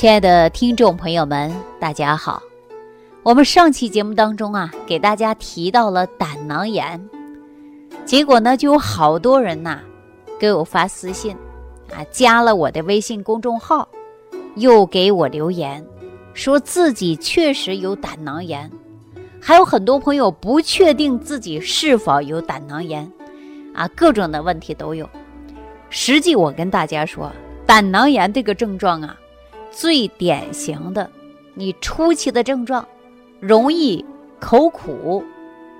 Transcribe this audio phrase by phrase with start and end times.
[0.00, 2.42] 亲爱的听众朋友们，大家好。
[3.22, 6.98] 我们上期节目当中啊，给大家提到了胆囊炎，
[8.06, 9.78] 结果呢，就有好多人呐
[10.38, 11.36] 给我发私信
[11.92, 13.86] 啊，加了我的微信公众号，
[14.54, 15.84] 又给我留言，
[16.32, 18.70] 说自己确实有胆囊炎，
[19.38, 23.06] 还有很多朋友不确定自己是否有胆囊炎，
[23.74, 25.06] 啊，各种的问题都有。
[25.90, 27.30] 实际我跟大家说，
[27.66, 29.14] 胆囊炎这个症状啊。
[29.70, 31.10] 最典型的，
[31.54, 32.86] 你初期的症状，
[33.38, 34.04] 容易
[34.38, 35.24] 口苦，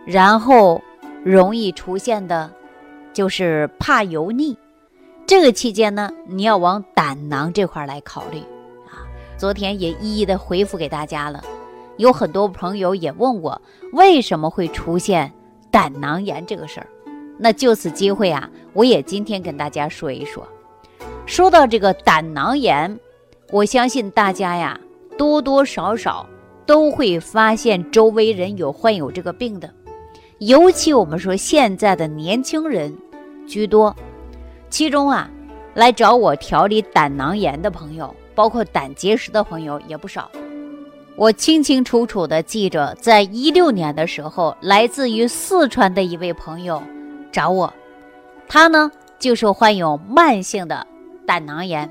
[0.06, 0.80] 然后
[1.24, 2.50] 容易出现的，
[3.12, 4.56] 就是怕油腻。
[5.26, 8.38] 这个期间呢，你要往胆囊这块来考虑
[8.88, 9.02] 啊。
[9.36, 11.42] 昨天也一一的回复给大家了，
[11.96, 13.60] 有很多朋友也问我
[13.92, 15.32] 为什么会出现
[15.70, 16.86] 胆囊炎这个事儿。
[17.38, 20.46] 那就此机会啊，我也今天跟大家说一说。
[21.26, 22.98] 说到这个胆囊炎。
[23.50, 24.78] 我相信大家呀，
[25.18, 26.24] 多多少少
[26.64, 29.68] 都会发现周围人有患有这个病的，
[30.38, 32.96] 尤其我们说现在的年轻人
[33.48, 33.94] 居多，
[34.68, 35.28] 其中啊，
[35.74, 40.30] 来找我调理胆囊炎的朋友，包括胆结石的朋友也不少。
[41.16, 46.80] 我清清楚楚的记着，在一六年的时候，来自于四川的一位朋友
[47.32, 47.74] 找我，
[48.46, 50.86] 他呢就是患有慢性的
[51.26, 51.90] 胆囊炎。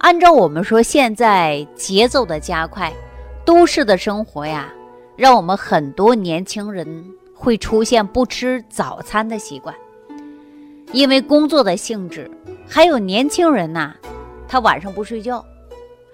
[0.00, 2.90] 按照我们说，现在节奏的加快，
[3.44, 4.72] 都市的生活呀，
[5.14, 9.74] 让我们很多年轻人会出现不吃早餐的习惯。
[10.92, 12.30] 因为工作的性质，
[12.66, 13.92] 还有年轻人呐，
[14.48, 15.44] 他晚上不睡觉，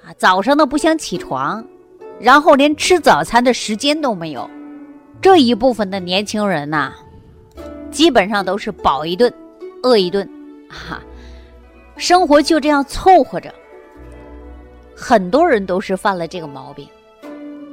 [0.05, 1.65] 啊，早上呢不想起床，
[2.19, 4.51] 然后连吃早餐的时间都没有。
[5.23, 6.93] 这一部分的年轻人呐，
[7.93, 9.33] 基本上都是饱一顿，
[9.85, 10.29] 饿一顿，
[10.69, 11.01] 哈，
[11.97, 13.55] 生活就这样凑合着。
[14.97, 16.89] 很多人都是犯了这个毛病，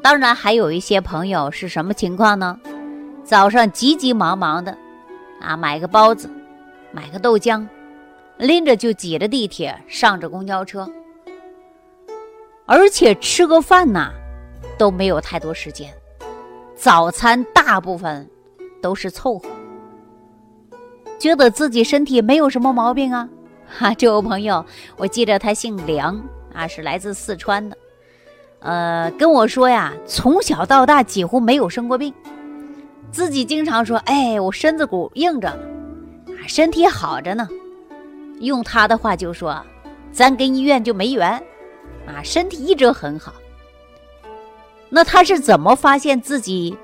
[0.02, 2.60] 当然还有一些朋友是什么情况呢？
[3.24, 4.78] 早上急急忙忙的，
[5.40, 6.30] 啊，买个包子，
[6.92, 7.66] 买个豆浆，
[8.38, 10.86] 拎着就挤着地铁，上着公交车，
[12.66, 14.12] 而且吃个饭呐
[14.78, 15.90] 都没有太多时间，
[16.76, 18.30] 早餐大部分
[18.82, 19.48] 都是凑合，
[21.18, 23.30] 觉得自己身体没有什么毛病啊。
[23.66, 24.66] 哈，这位朋友，
[24.98, 26.22] 我记得他姓梁。
[26.54, 27.78] 啊，是来自四川的，
[28.60, 32.14] 呃，跟我说呀，从小到大几乎没有生过病，
[33.12, 37.48] 自己经常说，哎，我身子骨硬着呢，啊，身体好着呢。
[38.40, 39.64] 用他的话就说，
[40.12, 41.32] 咱跟医院就没缘，
[42.06, 43.34] 啊，身体一直很好。
[44.90, 46.78] 那他是怎么发现自己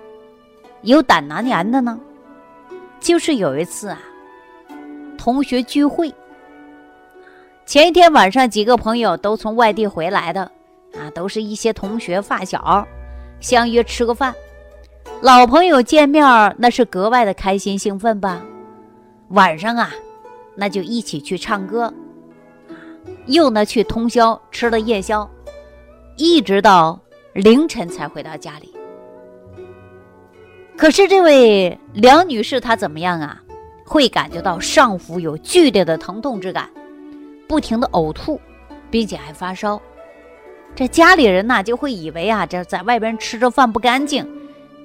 [0.82, 2.00] 有胆囊炎的呢？
[3.00, 4.00] 就是有一次啊，
[5.18, 6.14] 同学聚会。
[7.70, 10.42] 前一天晚上，几个朋友都从外地回来的，
[10.96, 12.84] 啊，都是一些同学发小，
[13.40, 14.34] 相约吃个饭。
[15.22, 16.26] 老朋友见面，
[16.58, 18.42] 那是格外的开心兴奋吧。
[19.28, 19.92] 晚上啊，
[20.56, 21.94] 那就一起去唱歌，
[23.28, 25.30] 又呢去通宵吃了夜宵，
[26.18, 27.00] 一直到
[27.34, 28.74] 凌晨才回到家里。
[30.76, 33.40] 可是这位梁女士她怎么样啊？
[33.86, 36.68] 会感觉到上腹有剧烈的疼痛之感。
[37.50, 38.40] 不停的呕吐，
[38.92, 39.82] 并且还发烧，
[40.76, 44.24] 这家里人呐就会以为啊，这在外边吃着饭不干净，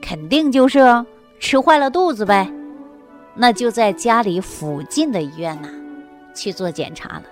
[0.01, 0.81] 肯定就是
[1.39, 2.51] 吃坏了肚子呗。
[3.35, 5.69] 那就在家里附近的医院呐
[6.35, 7.25] 去做检查了。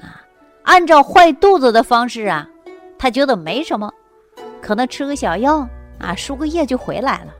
[0.00, 0.22] 啊，
[0.62, 2.48] 按照坏肚子的方式啊，
[2.96, 3.92] 他觉得没什么，
[4.62, 5.66] 可能吃个小药
[5.98, 7.34] 啊，输个液就回来了。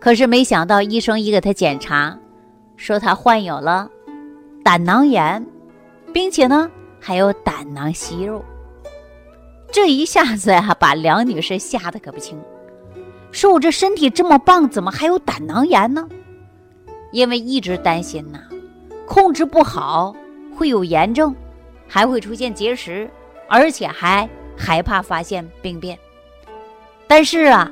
[0.00, 2.18] 可是没想到医生一给他检查，
[2.76, 3.88] 说他患有了。
[4.64, 5.46] 胆囊炎，
[6.10, 8.42] 并且呢还有胆囊息肉，
[9.70, 12.40] 这一下子呀把梁女士吓得可不轻，
[13.30, 16.08] 说我这身体这么棒，怎么还有胆囊炎呢？
[17.12, 18.38] 因为一直担心呐，
[19.06, 20.16] 控制不好
[20.56, 21.36] 会有炎症，
[21.86, 23.08] 还会出现结石，
[23.50, 25.98] 而且还害怕发现病变。
[27.06, 27.70] 但是啊，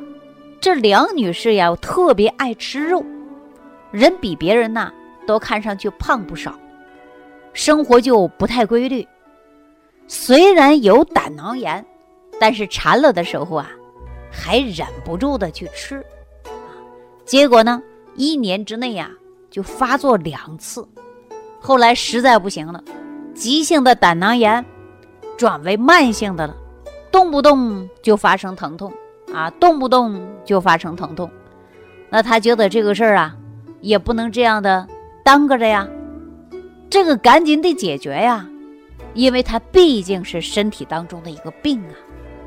[0.60, 3.02] 这梁女士呀特别爱吃肉，
[3.90, 4.92] 人比别人呐
[5.26, 6.54] 都看上去胖不少。
[7.52, 9.06] 生活就不太规律，
[10.06, 11.84] 虽然有胆囊炎，
[12.40, 13.70] 但是馋了的时候啊，
[14.30, 16.04] 还忍不住的去吃，
[17.24, 17.82] 结果呢，
[18.14, 19.10] 一年之内呀
[19.50, 20.86] 就发作两次，
[21.60, 22.82] 后来实在不行了，
[23.34, 24.64] 急性的胆囊炎
[25.36, 26.56] 转为慢性的了，
[27.10, 28.92] 动不动就发生疼痛。
[29.32, 31.30] 啊，动不动就发生疼痛，
[32.10, 33.34] 那他觉得这个事儿啊，
[33.80, 34.86] 也不能这样的
[35.24, 35.88] 耽搁着呀。
[36.92, 38.46] 这个赶紧得解决呀！
[39.14, 41.94] 因为它毕竟是身体当中的一个病啊。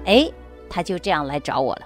[0.05, 0.29] 哎，
[0.69, 1.81] 他就这样来找我了。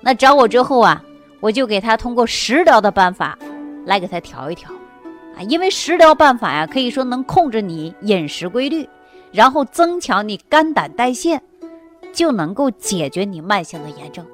[0.00, 1.02] 那找我之后啊，
[1.40, 3.36] 我就给他通过食疗的办法
[3.84, 4.70] 来给他调一调
[5.36, 8.88] 啊，因为食疗办法呀，可以说能控制你饮食规律，
[9.32, 11.40] 然后增强你肝胆代谢，
[12.12, 14.24] 就能够解决你慢性的炎症。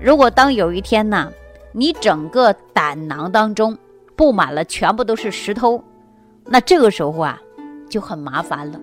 [0.00, 1.30] 如果当有一天呢，
[1.72, 3.76] 你整个胆囊当中
[4.16, 5.84] 布满了全部都是石头，
[6.52, 7.40] 那这个时候啊
[7.88, 8.80] 就很麻烦了。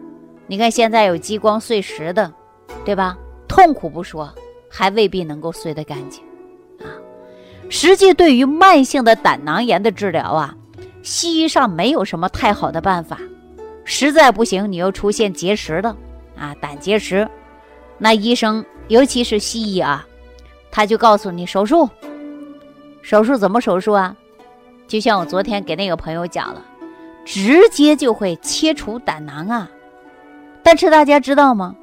[0.47, 2.31] 你看现在有激光碎石的，
[2.85, 3.17] 对吧？
[3.45, 4.33] 痛苦不说，
[4.69, 6.23] 还未必能够碎得干净
[6.79, 6.87] 啊。
[7.69, 10.55] 实际对于慢性的胆囊炎的治疗啊，
[11.03, 13.19] 西医上没有什么太好的办法。
[13.83, 15.93] 实在不行，你又出现结石的
[16.37, 17.27] 啊，胆结石，
[17.97, 20.07] 那医生尤其是西医啊。
[20.71, 21.89] 他就告诉你手术，
[23.01, 24.15] 手术怎么手术啊？
[24.87, 26.63] 就像我昨天给那个朋友讲了，
[27.27, 29.69] 直接就会切除胆囊啊。
[30.63, 31.75] 但是大家知道吗？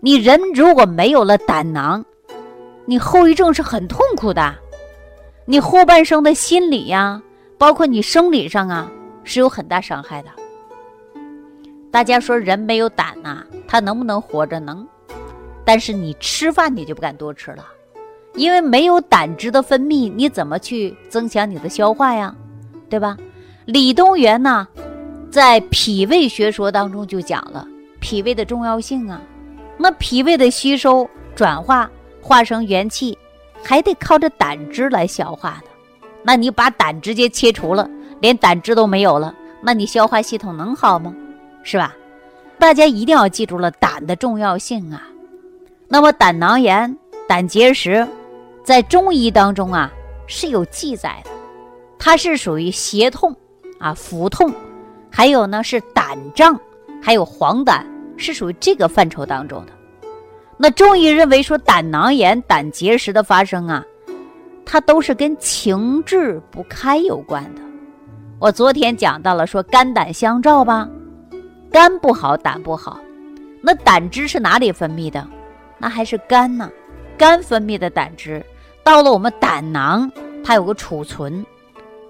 [0.00, 2.04] 你人如果没有了胆囊，
[2.84, 4.54] 你后遗症是很痛苦的，
[5.46, 7.20] 你后半生的心理呀，
[7.56, 8.90] 包括你生理上啊，
[9.24, 10.28] 是有很大伤害的。
[11.90, 14.60] 大家说人没有胆呐，他能不能活着？
[14.60, 14.86] 能，
[15.64, 17.64] 但是你吃饭你就不敢多吃了。
[18.34, 22.34] 因为没有胆汁的分泌，你怎么去增强你的消化呀？
[22.90, 23.16] 对吧？
[23.66, 24.66] 李东垣呢，
[25.28, 27.66] 在脾胃学说当中就讲了
[27.98, 29.20] 脾胃的重要性啊。
[29.76, 31.90] 那脾胃的吸收、转化、
[32.22, 33.18] 化成元气，
[33.64, 35.68] 还得靠着胆汁来消化的。
[36.22, 37.90] 那你把胆直接切除了，
[38.20, 41.12] 连胆汁都没有了，那你消化系统能好吗？
[41.64, 41.92] 是吧？
[42.60, 45.02] 大家一定要记住了胆的重要性啊。
[45.88, 46.96] 那么胆囊炎、
[47.28, 48.06] 胆结石。
[48.64, 49.92] 在中医当中啊
[50.26, 51.30] 是有记载的，
[51.98, 53.32] 它是属于胁痛
[53.78, 54.52] 啊、腹痛，
[55.10, 56.58] 还有呢是胆胀，
[57.02, 57.82] 还有黄疸，
[58.16, 59.72] 是属于这个范畴当中的。
[60.56, 63.84] 那中医认为说胆囊炎、胆结石的发生啊，
[64.64, 67.60] 它都是跟情志不开有关的。
[68.38, 70.88] 我昨天讲到了说肝胆相照吧，
[71.70, 72.98] 肝不好，胆不好，
[73.62, 75.26] 那胆汁是哪里分泌的？
[75.78, 76.70] 那还是肝呢，
[77.18, 78.42] 肝分泌的胆汁。
[78.82, 80.10] 到了我们胆囊，
[80.42, 81.44] 它有个储存，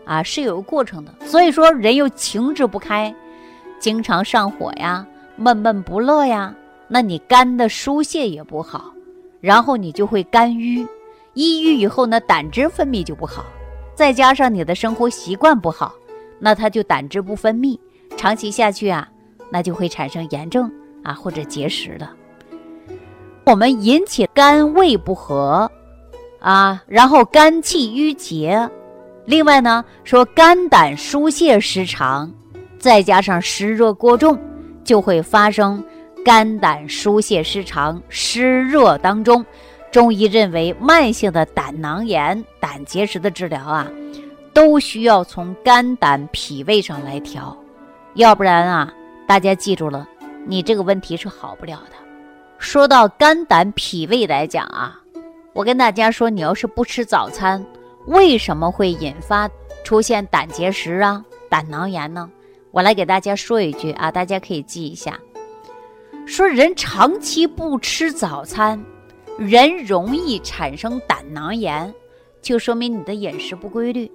[0.07, 1.13] 啊，是有个过程的。
[1.27, 3.15] 所以说，人又情志不开，
[3.79, 5.07] 经常上火呀，
[5.37, 6.55] 闷闷不乐呀，
[6.89, 8.95] 那你肝的疏泄也不好，
[9.41, 10.87] 然后你就会肝郁，
[11.35, 13.45] 一郁以后呢，胆汁分泌就不好，
[13.95, 15.93] 再加上你的生活习惯不好，
[16.39, 17.79] 那它就胆汁不分泌，
[18.17, 19.07] 长期下去啊，
[19.51, 22.09] 那就会产生炎症啊或者结石的。
[23.45, 25.71] 我们引起肝胃不和。
[26.39, 28.71] 啊，然后肝气郁结，
[29.27, 32.33] 另外呢，说肝胆疏泄失常，
[32.79, 34.39] 再加上湿热过重，
[34.85, 35.85] 就会发生
[36.25, 39.45] 肝胆疏泄失常、湿热当中。
[39.91, 43.91] 中医认为，慢性的胆囊炎、胆结石的治疗啊，
[44.53, 47.57] 都需要从肝胆脾胃上来调，
[48.15, 48.93] 要不然啊，
[49.27, 50.07] 大家记住了，
[50.45, 51.97] 你这个问题是好不了的。
[52.59, 55.01] 说到肝胆脾胃来讲啊。
[55.53, 57.65] 我跟大家说，你要是不吃早餐，
[58.07, 59.51] 为什么会引发
[59.85, 62.31] 出现胆结石啊、胆囊炎呢？
[62.71, 65.19] 我来给大家说一句啊，大家可以记一下：
[66.25, 68.83] 说人长期不吃早餐，
[69.39, 71.93] 人容易产生胆囊炎，
[72.41, 74.11] 就说明你的饮食不规律。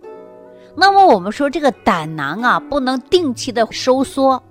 [0.76, 4.42] 那么我们说这个胆囊啊，不能定期的收缩，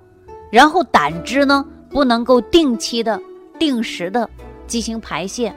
[0.51, 3.19] 然后胆汁呢，不能够定期的、
[3.57, 4.29] 定时的
[4.67, 5.51] 进行排泄。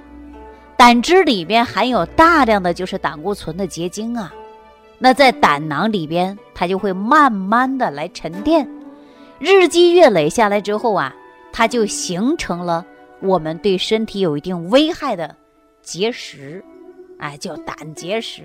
[0.76, 4.33] 胆汁里边含有大量的就是胆固醇的结晶啊，
[4.99, 8.69] 那在胆囊里边，它就会慢慢的来沉淀，
[9.38, 11.14] 日积月累下来之后啊，
[11.52, 12.85] 它就形成了
[13.21, 15.37] 我们对身体有一定危害的
[15.81, 16.62] 结石，
[17.19, 18.43] 哎，叫胆结石。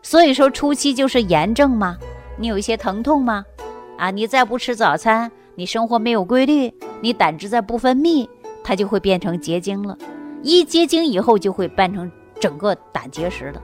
[0.00, 1.96] 所以说初期就是炎症嘛，
[2.38, 3.44] 你有一些疼痛吗？
[3.98, 8.28] 啊，你再不吃早餐，你生活没有规律，你胆汁再不分泌，
[8.62, 9.98] 它就会变成结晶了。
[10.42, 13.62] 一结晶以后就会变成整个胆结石的，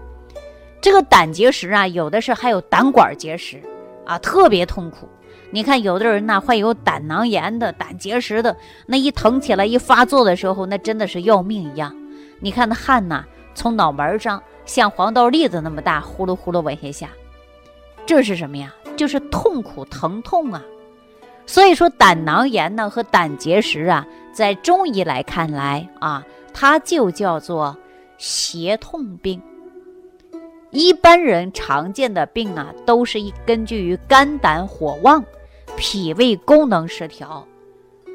[0.80, 3.60] 这个胆结石啊，有的是还有胆管结石
[4.06, 5.08] 啊，特别痛苦。
[5.50, 8.56] 你看有的人呢患有胆囊炎的、胆结石的，
[8.86, 11.94] 那一疼起来一发作的时候，那真的是要命一样。
[12.38, 17.08] 你看那汗呐，从脑门上像黄豆粒子那么大，呼噜呼噜往下下，
[18.06, 18.72] 这是什么呀？
[18.96, 20.62] 就是痛苦疼痛啊。
[21.46, 26.22] 所以说胆囊炎呢和胆结石啊，在中医来看来啊。
[26.60, 27.76] 它就叫做
[28.16, 29.40] 胁痛病。
[30.72, 35.24] 一般人常见的病啊，都是一根据于肝胆火旺、
[35.76, 37.46] 脾胃功能失调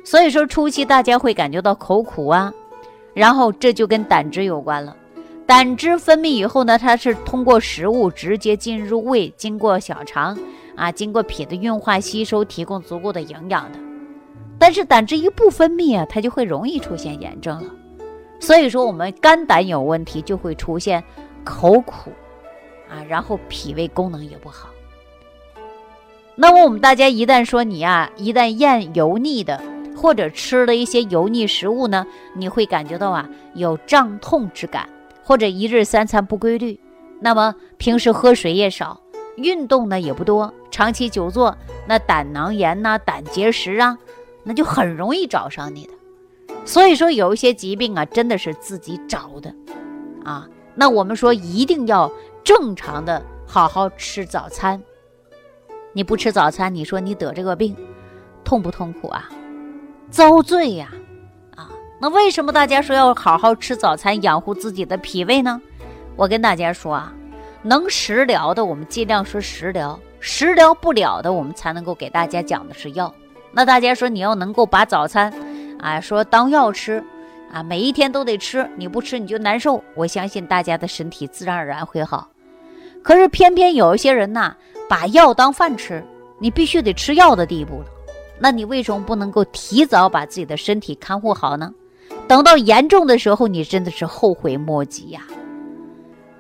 [0.04, 2.54] 所以说初期大家会感觉到口苦啊，
[3.14, 4.94] 然后这就跟胆汁有关了。
[5.46, 10.38] 胆汁分泌以后呢，它是通过食物直接进入胃，经过小肠
[10.76, 13.80] 啊，经过脾的运化吸收，提供足够的营养的。
[14.60, 17.74] 但是胆汁一不分泌啊，它就会容易出现炎症了。
[18.44, 21.02] 所以说我们肝胆有问题，就会出现
[21.46, 22.12] 口苦
[22.90, 24.68] 啊，然后脾胃功能也不好。
[26.36, 29.64] 那么我们大家一旦说你啊，一旦咽油腻的，
[29.96, 34.90] 或者吃了一些油腻食物呢，你会感觉到啊有胀痛之感。
[35.24, 36.78] 或者一日三餐不规律，
[37.22, 39.00] 那么平时喝水也少，
[39.38, 41.58] 运动呢也不多，长期久坐，
[41.88, 43.98] 那胆囊炎呐、胆结石啊，
[44.44, 45.94] 那就很容易找上你的。
[46.66, 49.54] 所以说有一些疾病啊，真的是自己找的
[50.24, 50.48] 啊。
[50.76, 52.12] 那我们说一定要
[52.44, 54.82] 正常的好好吃早餐。
[55.94, 57.76] 你不吃早餐，你说你得这个病，
[58.44, 59.30] 痛不痛苦啊？
[60.10, 60.90] 遭罪呀！
[61.56, 61.70] 啊
[62.00, 65.62] 那为什么大家说要好好吃早餐，养护自己的脾胃呢？
[66.16, 67.14] 我跟大家说啊，
[67.62, 73.14] 能食疗的我们尽量说食疗，食疗不了的我们才能够给大家讲的是药。
[73.52, 75.32] 那大家说你要能够把早餐
[75.84, 77.04] 啊说当药吃
[77.52, 79.84] 啊，每一天都得吃，你不吃你就难受。
[79.96, 82.30] 我相信大家的身体自然而然会好。
[83.04, 84.56] 可是偏偏有一些人呐，
[84.88, 86.04] 把药当饭吃，
[86.40, 87.86] 你必须得吃药的地步了。
[88.40, 91.72] 那你为什么不能够提早把自己的身体看护好呢？
[92.28, 95.22] 等到严重的时候，你真的是后悔莫及呀。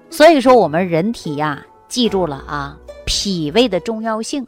[0.10, 4.46] 所以说，我们人体呀，记住了啊，脾胃的重要性。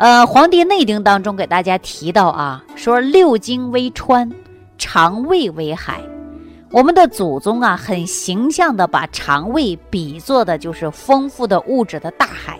[0.00, 4.32] 呃，《黄帝内经》当中给大家提到啊，说六经为川，
[4.78, 6.00] 肠胃为海。
[6.70, 12.58] 我们的祖宗啊，很形象的把肠胃比作的就是丰富的物质的大海，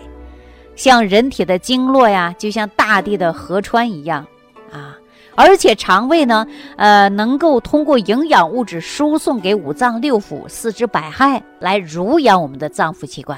[0.75, 4.23] 像人体的经络呀，就像大地的河川一样
[4.71, 4.95] 啊。
[5.33, 6.45] 而且肠胃呢，
[6.77, 13.35] 呃，能够通过营养物质输送给五脏六腑、四肢百骸，来濡养我们的脏腑器官。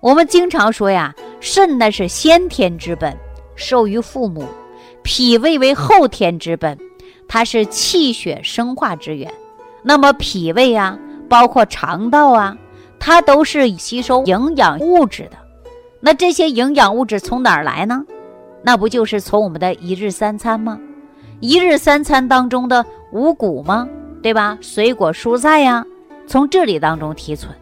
[0.00, 3.14] 我们经常说呀，肾呢是先天之本，
[3.54, 4.44] 受于父母；
[5.02, 6.78] 脾胃为后天之本，
[7.28, 9.30] 它是气血生化之源。
[9.82, 12.56] 那么脾胃啊，包括肠道啊，
[12.98, 15.36] 它都是吸收营养物质的。
[16.00, 18.02] 那这些营养物质从哪儿来呢？
[18.62, 20.80] 那不就是从我们的一日三餐吗？
[21.40, 23.86] 一日三餐当中的五谷吗？
[24.22, 24.56] 对吧？
[24.62, 25.84] 水果、蔬菜呀，
[26.26, 27.54] 从这里当中提存。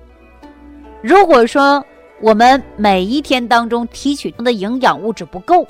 [1.03, 1.85] 如果说
[2.21, 5.67] 我们每一天当中提取的营养物质不够，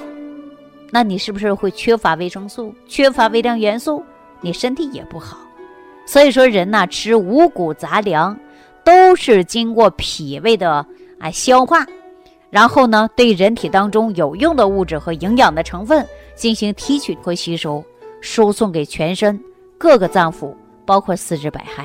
[0.90, 4.02] 那你是不是会缺乏维生素、缺乏微量元素？
[4.40, 5.38] 你身体也不好。
[6.07, 8.38] 所以说，人呐，吃五谷杂粮，
[8.83, 10.87] 都是经过脾胃的
[11.19, 11.87] 啊消化，
[12.49, 17.85] 然后呢，对人体当中有用的物质和营养的成分进行提取和吸收。
[18.21, 19.38] 输送给全身
[19.78, 20.52] 各个脏腑，
[20.85, 21.85] 包括四肢百骸。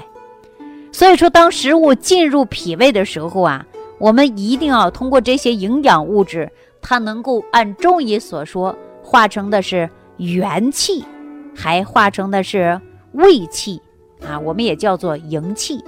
[0.92, 3.64] 所以说，当食物进入脾胃的时候啊，
[4.04, 11.06] 我们一定要通过这些营养物质，它能够按中医所说，化成的是元气，
[11.56, 12.82] 还化成的是
[13.14, 13.82] 胃气
[14.28, 15.82] 啊，我们也叫做营气。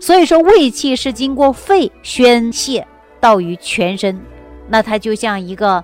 [0.00, 2.86] 所以说，胃气是经过肺宣泄
[3.18, 4.20] 到于全身，
[4.68, 5.82] 那它就像一个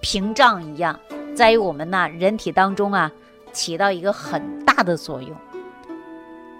[0.00, 0.96] 屏障一样，
[1.34, 3.10] 在于我们呐人体当中啊。
[3.52, 5.34] 起到一个很大的作用，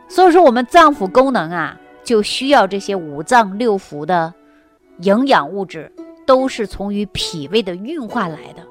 [0.08, 4.32] 所以说我们脏腑功能啊，就需要这些五脏六腑的
[4.99, 5.91] 营养物质，
[6.25, 8.62] 都是从于脾胃的运化来的。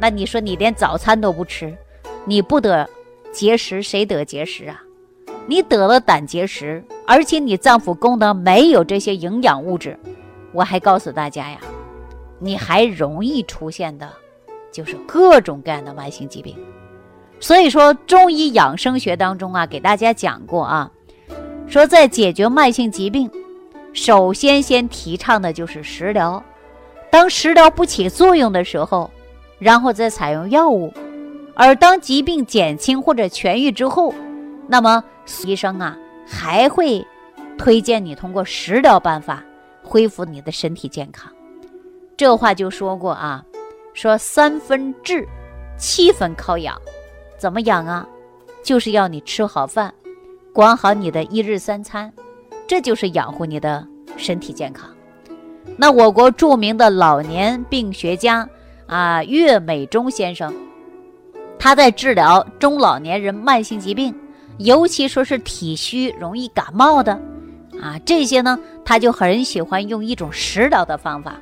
[0.00, 1.76] 那你说你连早餐都不吃，
[2.24, 2.88] 你不得
[3.32, 4.82] 结石，谁得结石啊？
[5.46, 9.98] 你得了胆结石，而且你脏腑功能没有这些营养物质，
[10.52, 11.58] 我还告诉大家呀，
[12.38, 14.08] 你还容易出现的，
[14.70, 16.54] 就是各种各样的慢性疾病。
[17.40, 20.90] 所以说，中医养生学当中啊，给大家讲过啊，
[21.66, 23.30] 说在解决慢性疾病，
[23.98, 26.42] 首先先提倡的就是食疗。
[27.10, 29.10] 当食疗不起作用的时候，
[29.58, 30.94] 然后再采用药物。
[31.56, 34.14] 而当疾病减轻或者痊愈之后，
[34.68, 35.02] 那么
[35.44, 37.04] 医生啊还会
[37.58, 39.42] 推荐你通过食疗办法
[39.82, 41.32] 恢复你的身体健康。
[42.16, 43.44] 这话就说过啊，
[43.94, 45.26] 说三分治，
[45.76, 46.80] 七分靠养。
[47.36, 48.06] 怎么养啊？
[48.62, 49.92] 就是要你吃好饭，
[50.52, 52.12] 管好你的一日三餐，
[52.68, 53.84] 这就是养护你的
[54.16, 54.88] 身体健康。
[55.76, 58.48] 那我国著名的老年病学家
[58.86, 60.54] 啊，岳美中先生，
[61.58, 64.14] 他在治疗中老年人慢性疾病，
[64.58, 67.12] 尤其说是体虚、容易感冒的
[67.80, 71.36] 啊，这些呢，他就很喜欢用一种食疗的方法。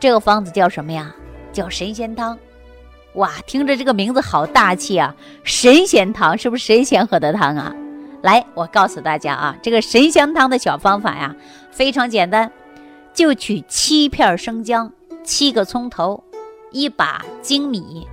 [0.00, 1.14] 这个方子叫什么呀？
[1.52, 2.36] 叫神仙汤。
[3.14, 5.14] 哇，听着这个名字好大气啊！
[5.42, 7.74] 神仙汤是不是神仙喝的汤啊？
[8.26, 11.32] 来，我告诉大家啊，这个神仙汤的小方法呀，
[11.70, 12.50] 非常简单，
[13.14, 14.92] 就取七片生姜、
[15.22, 16.20] 七个葱头、
[16.72, 18.04] 一把精米，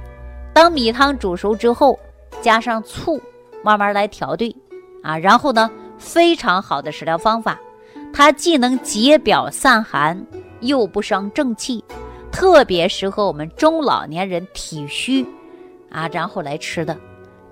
[0.54, 1.98] 当米汤煮熟之后，
[2.44, 3.20] 加上醋，
[3.64, 4.56] 慢慢来调兑
[5.02, 5.18] 啊。
[5.18, 5.68] 然后呢，
[5.98, 7.60] 非常好的食疗方法，
[8.14, 10.24] 它既能解表散寒，
[10.60, 11.84] 又不伤正气。
[12.32, 15.26] 特别适合我们中老年人体虚
[15.90, 16.96] 啊，然后来吃的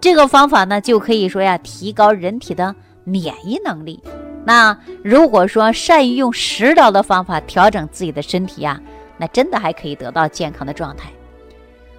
[0.01, 4.01] 这个方法呢，就可以说呀，提高人体的免疫能力。
[4.43, 8.81] 那如果说善于用食疗的方法调整自己的身体呀，
[9.15, 11.11] 那真的还可以得到健康的状态。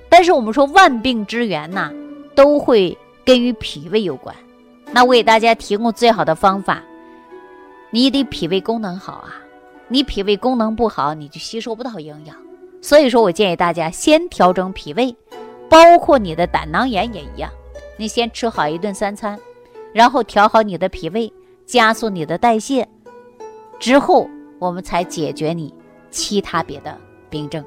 [0.09, 1.93] 但是我们说万病之源呐，
[2.35, 4.35] 都会跟与脾胃有关。
[4.91, 6.83] 那我给大家提供最好的方法，
[7.91, 9.33] 你得脾胃功能好啊，
[9.87, 12.37] 你脾胃功能不好，你就吸收不到营养。
[12.83, 15.15] 所以说我建议大家先调整脾胃，
[15.71, 17.49] 包括你的胆囊炎也一样。
[17.97, 19.39] 你先吃好一顿三餐，
[19.93, 21.33] 然后调好你的脾胃，
[21.67, 22.87] 加速你的代谢，
[23.79, 25.73] 之后我们才解决你
[26.11, 26.97] 其他别的
[27.29, 27.65] 病症。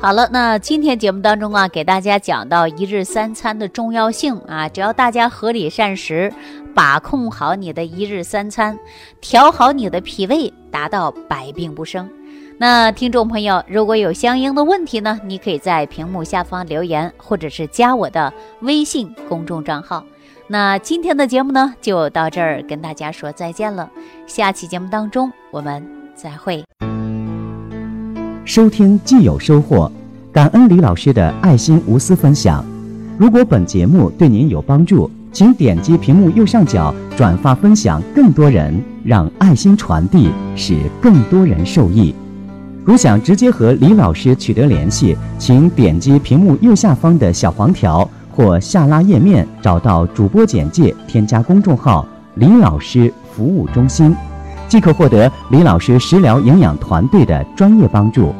[0.00, 6.32] 好了，那今天节目当中啊，给大家讲到一日三餐的重要性啊，只要大家合理膳食，
[6.74, 8.78] 把控好你的一日三餐，
[9.20, 12.08] 调好你的脾胃，达到百病不生。
[12.56, 20.04] 那听众朋友，如果有相应的问题呢，你可以在屏幕下方留言，或者是加我的微信公众账号。
[20.46, 23.90] 那今天的节目呢，就到这儿，跟大家说再见了。
[24.26, 25.84] 下期节目当中，我们
[26.14, 26.62] 再会。
[28.44, 29.90] 收听既有收获，
[30.32, 32.64] 感恩李老师的爱心无私分享。
[33.18, 42.14] 如果本节目对您有帮助，请点击屏幕右上角转发分享，更多人让爱心传递，使更多人受益。
[42.84, 52.06] 如想直接和李老师取得联系，请点击屏幕右下方的小黄条或下拉页面，找到主播简介，添加公众号
[52.36, 54.14] “李老师服务中心”，
[54.68, 58.34] 即可获得李老师食疗营养团队的专业帮助。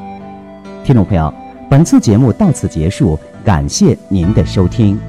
[0.84, 1.32] 听众朋友，
[1.70, 5.00] 本次节目到此结束，感谢您的收听。